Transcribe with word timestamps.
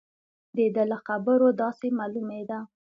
د 0.55 0.57
ده 0.75 0.83
له 0.91 0.97
خبرو 1.05 1.47
داسې 1.61 1.87
معلومېده. 1.99 2.59